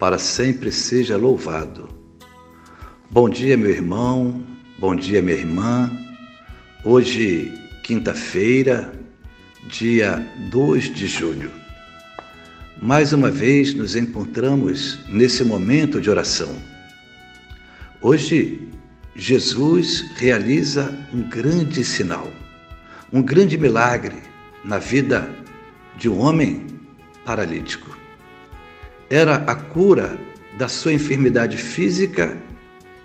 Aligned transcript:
para 0.00 0.16
sempre 0.16 0.72
seja 0.72 1.18
louvado. 1.18 1.86
Bom 3.10 3.28
dia, 3.28 3.54
meu 3.54 3.68
irmão, 3.68 4.42
bom 4.78 4.96
dia, 4.96 5.20
minha 5.20 5.36
irmã. 5.36 5.90
Hoje, 6.82 7.52
quinta-feira, 7.82 8.94
dia 9.68 10.26
2 10.50 10.94
de 10.94 11.06
julho. 11.06 11.50
Mais 12.80 13.12
uma 13.12 13.30
vez 13.30 13.74
nos 13.74 13.94
encontramos 13.94 14.98
nesse 15.06 15.44
momento 15.44 16.00
de 16.00 16.08
oração. 16.08 16.56
Hoje, 18.00 18.70
Jesus 19.14 20.06
realiza 20.16 20.98
um 21.12 21.20
grande 21.28 21.84
sinal, 21.84 22.32
um 23.12 23.20
grande 23.20 23.58
milagre 23.58 24.16
na 24.64 24.78
vida 24.78 25.28
de 25.98 26.08
um 26.08 26.20
homem 26.20 26.66
paralítico 27.22 28.00
era 29.10 29.36
a 29.48 29.56
cura 29.56 30.16
da 30.56 30.68
sua 30.68 30.92
enfermidade 30.92 31.56
física 31.56 32.36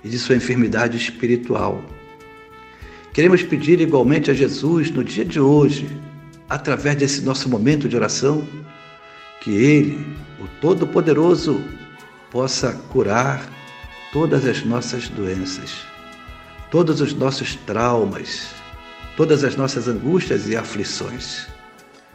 e 0.04 0.10
de 0.10 0.20
sua 0.20 0.36
enfermidade 0.36 0.96
espiritual. 0.96 1.84
Queremos 3.12 3.42
pedir 3.42 3.82
igualmente 3.82 4.30
a 4.30 4.34
Jesus 4.34 4.92
no 4.92 5.04
dia 5.04 5.26
de 5.26 5.40
hoje, 5.40 5.90
através 6.48 6.96
desse 6.96 7.22
nosso 7.22 7.50
momento 7.50 7.90
de 7.90 7.96
oração, 7.96 8.48
que 9.42 9.50
Ele, 9.50 10.06
o 10.40 10.48
Todo-Poderoso, 10.62 11.60
possa 12.30 12.74
curar 12.90 13.50
todas 14.14 14.46
as 14.46 14.64
nossas 14.64 15.10
doenças, 15.10 15.88
todos 16.70 17.02
os 17.02 17.14
nossos 17.14 17.56
traumas, 17.56 18.50
todas 19.18 19.44
as 19.44 19.56
nossas 19.56 19.88
angústias 19.88 20.48
e 20.48 20.56
aflições. 20.56 21.48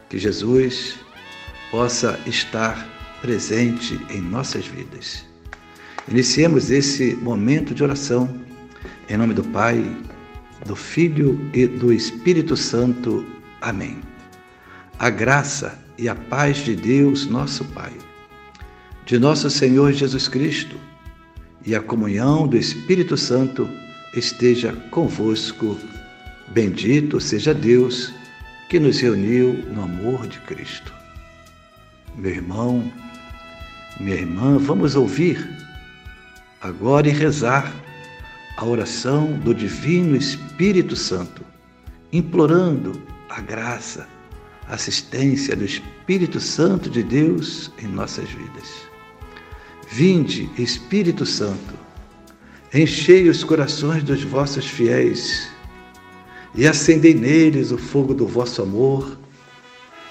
Que 0.08 0.18
Jesus 0.18 0.96
possa 1.70 2.18
estar 2.26 2.99
presente 3.20 4.00
em 4.10 4.20
nossas 4.20 4.66
vidas. 4.66 5.24
Iniciemos 6.08 6.70
esse 6.70 7.14
momento 7.16 7.74
de 7.74 7.82
oração 7.82 8.28
em 9.08 9.16
nome 9.16 9.34
do 9.34 9.42
Pai, 9.42 9.84
do 10.66 10.76
Filho 10.76 11.40
e 11.52 11.66
do 11.66 11.92
Espírito 11.92 12.56
Santo. 12.56 13.26
Amém. 13.60 13.98
A 14.98 15.10
graça 15.10 15.78
e 15.98 16.08
a 16.08 16.14
paz 16.14 16.58
de 16.58 16.76
Deus, 16.76 17.26
nosso 17.26 17.64
Pai, 17.66 17.92
de 19.04 19.18
nosso 19.18 19.50
Senhor 19.50 19.92
Jesus 19.92 20.28
Cristo 20.28 20.76
e 21.66 21.74
a 21.74 21.82
comunhão 21.82 22.46
do 22.46 22.56
Espírito 22.56 23.16
Santo 23.16 23.68
esteja 24.14 24.72
convosco. 24.90 25.76
Bendito 26.48 27.20
seja 27.20 27.52
Deus 27.52 28.12
que 28.68 28.78
nos 28.78 29.00
reuniu 29.00 29.52
no 29.72 29.82
amor 29.82 30.26
de 30.28 30.38
Cristo. 30.40 30.99
Meu 32.16 32.32
irmão, 32.32 32.92
minha 33.98 34.16
irmã, 34.16 34.58
vamos 34.58 34.96
ouvir 34.96 35.48
agora 36.60 37.08
e 37.08 37.12
rezar 37.12 37.72
a 38.56 38.64
oração 38.64 39.32
do 39.38 39.54
Divino 39.54 40.16
Espírito 40.16 40.96
Santo, 40.96 41.42
implorando 42.12 43.00
a 43.28 43.40
graça, 43.40 44.06
a 44.68 44.74
assistência 44.74 45.54
do 45.56 45.64
Espírito 45.64 46.40
Santo 46.40 46.90
de 46.90 47.02
Deus 47.02 47.70
em 47.82 47.86
nossas 47.86 48.28
vidas. 48.28 48.90
Vinde, 49.88 50.50
Espírito 50.58 51.24
Santo, 51.24 51.74
enchei 52.74 53.28
os 53.28 53.44
corações 53.44 54.02
dos 54.02 54.22
vossos 54.22 54.66
fiéis 54.66 55.48
e 56.54 56.66
acendei 56.66 57.14
neles 57.14 57.70
o 57.70 57.78
fogo 57.78 58.14
do 58.14 58.26
vosso 58.26 58.62
amor. 58.62 59.19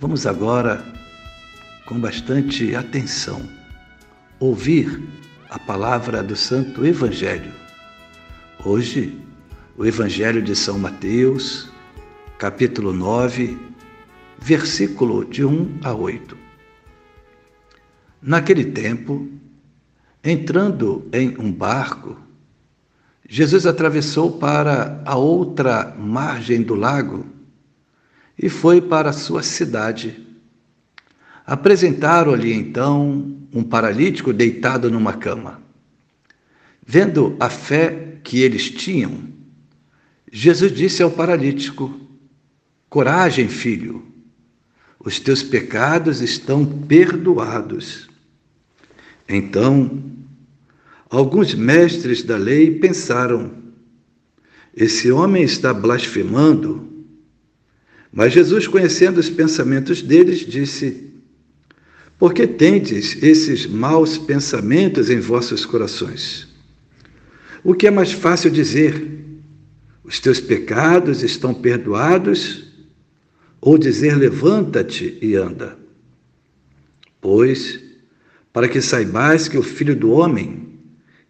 Vamos 0.00 0.28
agora, 0.28 0.84
com 1.84 1.98
bastante 1.98 2.72
atenção, 2.72 3.42
ouvir 4.38 5.02
a 5.50 5.58
palavra 5.58 6.22
do 6.22 6.36
Santo 6.36 6.86
Evangelho. 6.86 7.50
Hoje, 8.64 9.20
o 9.76 9.84
Evangelho 9.84 10.40
de 10.40 10.54
São 10.54 10.78
Mateus, 10.78 11.68
capítulo 12.38 12.92
9, 12.92 13.58
versículo 14.38 15.24
de 15.24 15.44
1 15.44 15.80
a 15.82 15.92
8. 15.92 16.38
Naquele 18.22 18.66
tempo, 18.66 19.28
entrando 20.22 21.08
em 21.12 21.36
um 21.40 21.50
barco, 21.50 22.16
Jesus 23.28 23.66
atravessou 23.66 24.38
para 24.38 25.02
a 25.04 25.16
outra 25.16 25.92
margem 25.98 26.62
do 26.62 26.76
lago 26.76 27.37
e 28.38 28.48
foi 28.48 28.80
para 28.80 29.12
sua 29.12 29.42
cidade 29.42 30.28
Apresentaram-lhe 31.48 32.52
então 32.52 33.34
um 33.54 33.62
paralítico 33.62 34.34
deitado 34.34 34.90
numa 34.90 35.14
cama. 35.14 35.62
Vendo 36.86 37.34
a 37.40 37.48
fé 37.48 38.18
que 38.22 38.42
eles 38.42 38.70
tinham, 38.70 39.22
Jesus 40.30 40.70
disse 40.70 41.02
ao 41.02 41.10
paralítico: 41.10 41.98
Coragem, 42.90 43.48
filho, 43.48 44.04
os 45.00 45.18
teus 45.18 45.42
pecados 45.42 46.20
estão 46.20 46.66
perdoados. 46.66 48.10
Então, 49.26 50.02
alguns 51.08 51.54
mestres 51.54 52.22
da 52.22 52.36
lei 52.36 52.78
pensaram: 52.78 53.52
esse 54.76 55.10
homem 55.10 55.44
está 55.44 55.72
blasfemando. 55.72 56.97
Mas 58.12 58.32
Jesus, 58.32 58.66
conhecendo 58.66 59.18
os 59.18 59.28
pensamentos 59.28 60.02
deles, 60.02 60.40
disse: 60.40 61.08
porque 62.18 62.46
tendes 62.46 63.22
esses 63.22 63.64
maus 63.64 64.18
pensamentos 64.18 65.08
em 65.08 65.20
vossos 65.20 65.64
corações? 65.64 66.48
O 67.62 67.74
que 67.74 67.86
é 67.86 67.90
mais 67.90 68.10
fácil 68.12 68.50
dizer? 68.50 69.08
Os 70.02 70.18
teus 70.18 70.40
pecados 70.40 71.22
estão 71.22 71.54
perdoados? 71.54 72.66
Ou 73.60 73.78
dizer 73.78 74.16
levanta-te 74.16 75.16
e 75.22 75.36
anda? 75.36 75.78
Pois, 77.20 77.80
para 78.52 78.68
que 78.68 78.80
saibais 78.80 79.48
que 79.48 79.58
o 79.58 79.62
Filho 79.62 79.94
do 79.94 80.10
Homem 80.10 80.68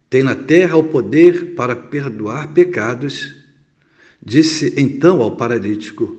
tem 0.09 0.23
na 0.23 0.35
terra 0.35 0.75
o 0.75 0.85
poder 0.85 1.53
para 1.53 1.75
perdoar 1.75 2.51
pecados, 2.53 3.35
disse 4.23 4.73
então 4.75 5.21
ao 5.21 5.35
paralítico: 5.35 6.18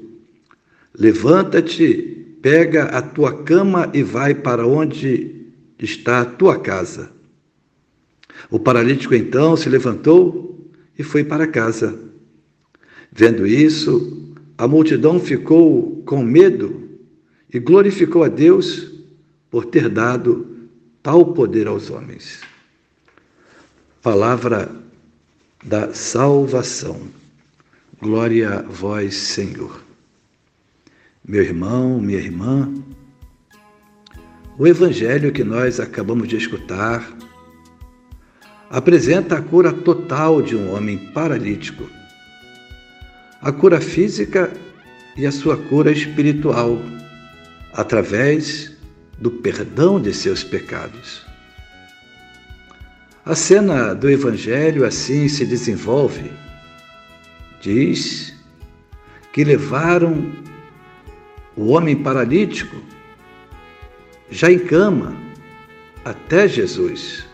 Levanta-te 1.01 2.37
pega 2.43 2.85
a 2.85 3.01
tua 3.01 3.43
cama 3.43 3.91
e 3.95 4.03
vai 4.03 4.35
para 4.35 4.67
onde 4.67 5.47
está 5.79 6.21
a 6.21 6.25
tua 6.27 6.59
casa. 6.59 7.11
O 8.51 8.59
paralítico 8.59 9.15
então 9.15 9.57
se 9.57 9.69
levantou 9.71 10.71
e 10.99 11.03
foi 11.03 11.25
para 11.25 11.47
casa. 11.47 11.99
Vendo 13.11 13.47
isso, 13.47 14.35
a 14.59 14.69
multidão 14.69 15.19
ficou 15.19 16.03
com 16.05 16.23
medo 16.23 16.89
e 17.53 17.59
glorificou 17.59 18.23
a 18.23 18.29
Deus 18.29 18.93
por 19.51 19.65
ter 19.65 19.89
dado 19.89 20.69
tal 21.03 21.33
poder 21.33 21.67
aos 21.67 21.89
homens. 21.89 22.43
Palavra 24.03 24.71
da 25.65 25.95
salvação. 25.95 27.01
Glória 28.01 28.51
a 28.51 28.63
vós, 28.63 29.15
Senhor. 29.15 29.90
Meu 31.23 31.43
irmão, 31.43 32.01
minha 32.01 32.19
irmã, 32.19 32.73
o 34.59 34.67
evangelho 34.67 35.31
que 35.31 35.45
nós 35.45 35.79
acabamos 35.79 36.27
de 36.27 36.37
escutar 36.37 37.07
apresenta 38.71 39.37
a 39.37 39.43
cura 39.43 39.71
total 39.71 40.41
de 40.41 40.57
um 40.57 40.75
homem 40.75 40.97
paralítico. 41.13 41.89
A 43.43 43.53
cura 43.53 43.83
física 43.83 44.51
e 45.15 45.27
a 45.27 45.31
sua 45.31 45.59
cura 45.59 45.93
espiritual, 45.93 46.81
através 47.75 48.73
do 49.19 49.31
perdão 49.31 50.01
de 50.01 50.15
seus 50.15 50.43
pecados. 50.43 51.27
A 53.27 53.35
cena 53.35 53.95
do 53.95 54.09
Evangelho 54.09 54.87
assim 54.87 55.29
se 55.29 55.45
desenvolve. 55.45 56.33
Diz 57.61 58.35
que 59.35 59.45
levaram 59.45 60.33
o 61.57 61.69
homem 61.69 61.97
paralítico, 61.97 62.77
já 64.31 64.51
em 64.51 64.59
cama, 64.59 65.15
até 66.05 66.49
Jesus. 66.49 67.27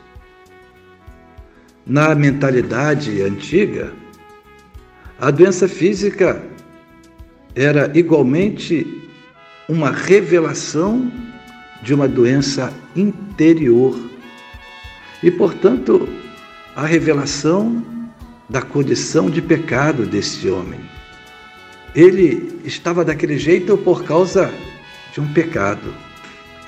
Na 1.86 2.14
mentalidade 2.14 3.22
antiga, 3.22 3.92
a 5.20 5.30
doença 5.30 5.68
física 5.68 6.42
era 7.54 7.90
igualmente 7.96 9.08
uma 9.68 9.90
revelação 9.90 11.10
de 11.82 11.94
uma 11.94 12.08
doença 12.08 12.72
interior 12.94 13.98
e, 15.22 15.30
portanto, 15.30 16.08
a 16.74 16.84
revelação 16.84 17.84
da 18.48 18.60
condição 18.60 19.30
de 19.30 19.40
pecado 19.40 20.06
desse 20.06 20.48
homem. 20.48 20.80
Ele 21.96 22.60
estava 22.62 23.02
daquele 23.02 23.38
jeito 23.38 23.78
por 23.78 24.04
causa 24.04 24.52
de 25.14 25.20
um 25.20 25.32
pecado. 25.32 25.94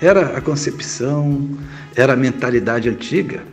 Era 0.01 0.39
a 0.39 0.41
concepção, 0.41 1.51
era 1.95 2.15
a 2.15 2.17
mentalidade 2.17 2.89
antiga. 2.89 3.45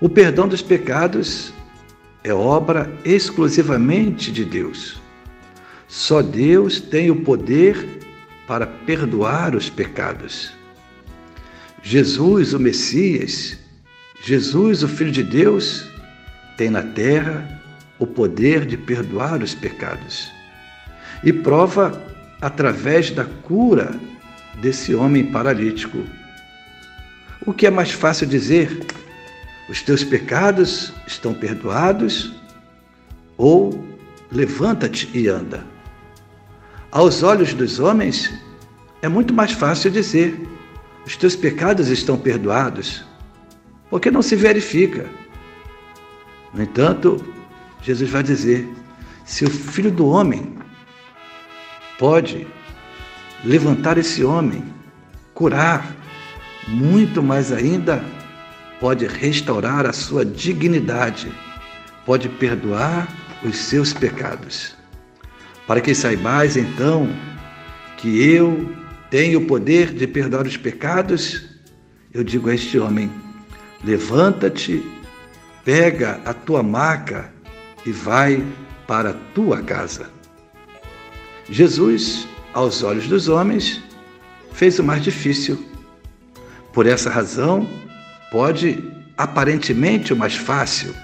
O 0.00 0.08
perdão 0.08 0.48
dos 0.48 0.60
pecados 0.60 1.54
é 2.24 2.34
obra 2.34 2.92
exclusivamente 3.04 4.32
de 4.32 4.44
Deus. 4.44 5.00
Só 5.86 6.20
Deus 6.20 6.80
tem 6.80 7.12
o 7.12 7.22
poder 7.22 8.00
para 8.48 8.66
perdoar 8.66 9.54
os 9.54 9.70
pecados. 9.70 10.52
Jesus, 11.80 12.54
o 12.54 12.58
Messias, 12.58 13.56
Jesus, 14.20 14.82
o 14.82 14.88
Filho 14.88 15.12
de 15.12 15.22
Deus, 15.22 15.86
tem 16.56 16.70
na 16.70 16.82
terra 16.82 17.62
o 17.98 18.06
poder 18.06 18.64
de 18.66 18.76
perdoar 18.76 19.42
os 19.42 19.54
pecados. 19.54 20.30
E 21.22 21.32
prova 21.32 22.02
através 22.40 23.10
da 23.10 23.24
cura 23.24 23.98
desse 24.60 24.94
homem 24.94 25.30
paralítico. 25.30 25.98
O 27.46 27.52
que 27.52 27.66
é 27.66 27.70
mais 27.70 27.90
fácil 27.90 28.26
dizer? 28.26 28.84
Os 29.68 29.82
teus 29.82 30.04
pecados 30.04 30.92
estão 31.06 31.32
perdoados? 31.32 32.32
Ou 33.36 33.86
levanta-te 34.30 35.08
e 35.14 35.28
anda? 35.28 35.64
Aos 36.90 37.22
olhos 37.22 37.54
dos 37.54 37.80
homens, 37.80 38.32
é 39.02 39.08
muito 39.08 39.34
mais 39.34 39.52
fácil 39.52 39.90
dizer: 39.90 40.38
os 41.04 41.16
teus 41.16 41.34
pecados 41.34 41.88
estão 41.88 42.16
perdoados, 42.16 43.04
porque 43.90 44.10
não 44.10 44.22
se 44.22 44.36
verifica. 44.36 45.06
No 46.52 46.62
entanto, 46.62 47.33
Jesus 47.84 48.10
vai 48.10 48.22
dizer: 48.22 48.66
se 49.26 49.44
o 49.44 49.50
filho 49.50 49.90
do 49.90 50.08
homem 50.08 50.54
pode 51.98 52.46
levantar 53.44 53.98
esse 53.98 54.24
homem, 54.24 54.64
curar, 55.34 55.94
muito 56.66 57.22
mais 57.22 57.52
ainda, 57.52 58.02
pode 58.80 59.06
restaurar 59.06 59.84
a 59.84 59.92
sua 59.92 60.24
dignidade, 60.24 61.30
pode 62.06 62.28
perdoar 62.28 63.06
os 63.44 63.56
seus 63.56 63.92
pecados. 63.92 64.74
Para 65.66 65.82
que 65.82 65.94
saibais 65.94 66.56
então 66.56 67.06
que 67.98 68.32
eu 68.32 68.74
tem 69.10 69.36
o 69.36 69.46
poder 69.46 69.92
de 69.92 70.06
perdoar 70.06 70.46
os 70.46 70.56
pecados, 70.56 71.44
eu 72.14 72.24
digo 72.24 72.48
a 72.48 72.54
este 72.54 72.78
homem: 72.78 73.10
levanta-te, 73.84 74.82
pega 75.66 76.22
a 76.24 76.32
tua 76.32 76.62
maca 76.62 77.33
e 77.84 77.92
vai 77.92 78.44
para 78.86 79.10
a 79.10 79.14
tua 79.34 79.62
casa. 79.62 80.10
Jesus, 81.48 82.26
aos 82.52 82.82
olhos 82.82 83.06
dos 83.06 83.28
homens, 83.28 83.82
fez 84.52 84.78
o 84.78 84.84
mais 84.84 85.02
difícil. 85.02 85.62
Por 86.72 86.86
essa 86.86 87.10
razão, 87.10 87.68
pode 88.30 88.82
aparentemente 89.16 90.12
o 90.12 90.16
mais 90.16 90.34
fácil. 90.34 90.94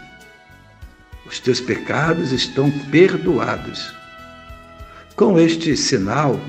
Os 1.27 1.38
teus 1.38 1.61
pecados 1.61 2.32
estão 2.32 2.71
perdoados. 2.91 3.94
Com 5.15 5.38
este 5.38 5.76
sinal, 5.76 6.41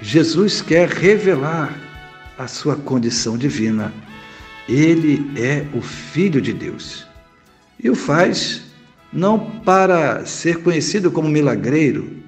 Jesus 0.00 0.60
quer 0.60 0.88
revelar 0.88 1.78
a 2.38 2.48
sua 2.48 2.76
condição 2.76 3.36
divina. 3.36 3.92
Ele 4.68 5.30
é 5.40 5.66
o 5.76 5.80
Filho 5.80 6.40
de 6.40 6.52
Deus. 6.52 7.06
E 7.82 7.88
o 7.88 7.94
faz 7.94 8.65
não 9.16 9.38
para 9.62 10.26
ser 10.26 10.62
conhecido 10.62 11.10
como 11.10 11.26
milagreiro, 11.26 12.22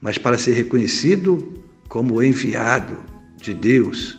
mas 0.00 0.16
para 0.16 0.38
ser 0.38 0.54
reconhecido 0.54 1.62
como 1.88 2.22
enviado 2.22 2.96
de 3.36 3.52
Deus, 3.52 4.18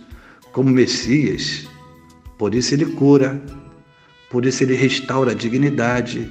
como 0.51 0.69
Messias. 0.69 1.67
Por 2.37 2.53
isso 2.53 2.75
ele 2.75 2.85
cura, 2.85 3.41
por 4.29 4.45
isso 4.45 4.63
ele 4.63 4.75
restaura 4.75 5.31
a 5.31 5.35
dignidade, 5.35 6.29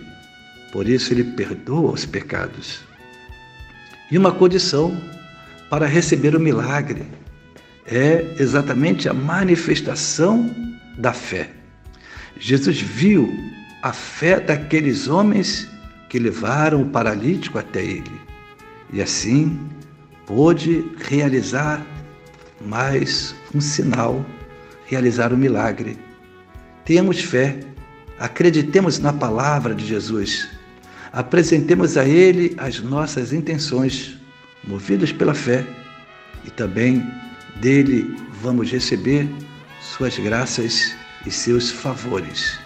por 0.73 0.89
isso 0.89 1.13
ele 1.13 1.25
perdoa 1.25 1.93
os 1.93 2.07
pecados. 2.07 2.81
E 4.11 4.17
uma 4.17 4.31
condição 4.31 4.97
para 5.69 5.87
receber 5.87 6.37
o 6.37 6.41
milagre. 6.41 7.03
É 7.85 8.37
exatamente 8.39 9.09
a 9.09 9.15
manifestação 9.15 10.55
da 10.97 11.13
fé. 11.13 11.51
Jesus 12.39 12.81
viu 12.81 13.33
a 13.87 13.93
fé 13.93 14.41
daqueles 14.41 15.07
homens 15.07 15.69
que 16.09 16.19
levaram 16.19 16.83
o 16.83 16.87
paralítico 16.87 17.57
até 17.57 17.85
ele 17.85 18.21
e 18.93 19.01
assim 19.01 19.61
pôde 20.27 20.85
realizar 21.09 21.87
mais 22.67 23.33
um 23.55 23.61
sinal, 23.61 24.27
realizar 24.87 25.33
um 25.33 25.37
milagre. 25.37 25.97
Tenhamos 26.85 27.21
fé, 27.21 27.61
acreditemos 28.19 28.99
na 28.99 29.13
palavra 29.13 29.73
de 29.73 29.87
Jesus, 29.87 30.49
apresentemos 31.13 31.97
a 31.97 32.05
Ele 32.05 32.57
as 32.59 32.81
nossas 32.81 33.33
intenções 33.33 34.19
movidos 34.65 35.13
pela 35.13 35.33
fé, 35.35 35.65
e 36.45 36.51
também 36.51 37.07
dele 37.61 38.17
vamos 38.43 38.69
receber 38.73 39.29
suas 39.81 40.19
graças 40.19 40.93
e 41.25 41.31
seus 41.31 41.71
favores. 41.71 42.66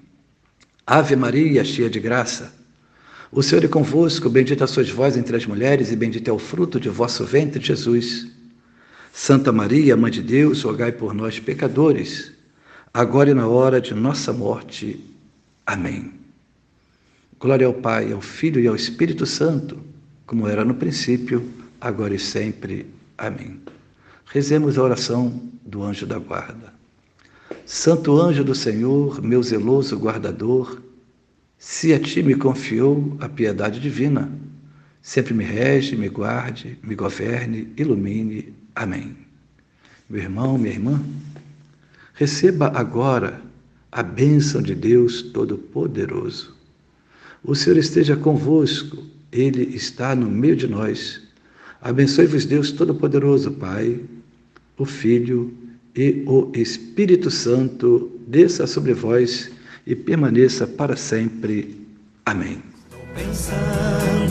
Ave 0.91 1.15
Maria, 1.15 1.63
cheia 1.63 1.89
de 1.89 2.01
graça, 2.01 2.53
o 3.31 3.41
Senhor 3.41 3.63
é 3.63 3.67
convosco, 3.69 4.29
bendita 4.29 4.67
sois 4.67 4.89
vós 4.89 5.15
entre 5.15 5.37
as 5.37 5.45
mulheres, 5.45 5.89
e 5.89 5.95
bendito 5.95 6.27
é 6.27 6.33
o 6.33 6.37
fruto 6.37 6.81
de 6.81 6.89
vosso 6.89 7.23
ventre, 7.23 7.63
Jesus. 7.63 8.27
Santa 9.13 9.53
Maria, 9.53 9.95
Mãe 9.95 10.11
de 10.11 10.21
Deus, 10.21 10.63
rogai 10.63 10.91
por 10.91 11.13
nós, 11.13 11.39
pecadores, 11.39 12.33
agora 12.93 13.31
e 13.31 13.33
na 13.33 13.47
hora 13.47 13.79
de 13.79 13.93
nossa 13.93 14.33
morte. 14.33 14.99
Amém. 15.65 16.11
Glória 17.39 17.67
ao 17.67 17.73
Pai, 17.73 18.11
ao 18.11 18.19
Filho 18.19 18.59
e 18.59 18.67
ao 18.67 18.75
Espírito 18.75 19.25
Santo 19.25 19.79
como 20.25 20.45
era 20.45 20.65
no 20.65 20.75
princípio, 20.75 21.49
agora 21.79 22.13
e 22.15 22.19
sempre. 22.19 22.85
Amém. 23.17 23.61
Rezemos 24.25 24.77
a 24.77 24.83
oração 24.83 25.41
do 25.65 25.83
anjo 25.83 26.05
da 26.05 26.19
guarda. 26.19 26.80
Santo 27.65 28.19
anjo 28.19 28.43
do 28.43 28.55
Senhor, 28.55 29.21
meu 29.21 29.41
zeloso 29.41 29.97
guardador, 29.97 30.81
se 31.57 31.93
a 31.93 31.99
ti 31.99 32.23
me 32.23 32.35
confiou 32.35 33.15
a 33.19 33.29
piedade 33.29 33.79
divina, 33.79 34.31
sempre 35.01 35.33
me 35.33 35.43
rege, 35.43 35.95
me 35.95 36.09
guarde, 36.09 36.77
me 36.83 36.95
governe, 36.95 37.71
ilumine. 37.77 38.53
Amém. 38.75 39.15
Meu 40.09 40.21
irmão, 40.23 40.57
minha 40.57 40.73
irmã, 40.73 41.01
receba 42.13 42.71
agora 42.75 43.41
a 43.91 44.01
bênção 44.01 44.61
de 44.61 44.73
Deus 44.73 45.21
Todo-Poderoso. 45.21 46.55
O 47.43 47.55
Senhor 47.55 47.77
esteja 47.77 48.15
convosco, 48.15 49.05
Ele 49.31 49.75
está 49.75 50.15
no 50.15 50.29
meio 50.29 50.55
de 50.55 50.67
nós. 50.67 51.21
Abençoe-vos, 51.81 52.45
Deus 52.45 52.71
Todo-Poderoso, 52.71 53.51
Pai, 53.51 53.99
o 54.77 54.85
Filho 54.85 55.53
e 55.95 56.23
o 56.25 56.51
Espírito 56.55 57.29
Santo 57.29 58.11
desça 58.27 58.65
sobre 58.65 58.93
vós 58.93 59.51
e 59.85 59.95
permaneça 59.95 60.65
para 60.65 60.95
sempre. 60.95 61.75
Amém. 62.25 62.61
Estou 62.89 63.01
pensando 63.15 64.30